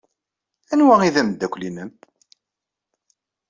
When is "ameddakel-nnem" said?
1.21-1.91